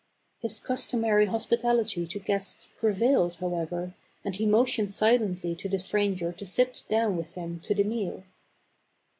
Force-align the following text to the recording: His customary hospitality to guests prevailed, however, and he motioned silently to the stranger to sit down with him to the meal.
His 0.39 0.59
customary 0.59 1.27
hospitality 1.27 2.07
to 2.07 2.17
guests 2.17 2.67
prevailed, 2.75 3.35
however, 3.35 3.93
and 4.25 4.35
he 4.35 4.47
motioned 4.47 4.91
silently 4.91 5.53
to 5.53 5.69
the 5.69 5.77
stranger 5.77 6.31
to 6.33 6.43
sit 6.43 6.85
down 6.89 7.17
with 7.17 7.35
him 7.35 7.59
to 7.59 7.75
the 7.75 7.83
meal. 7.83 8.23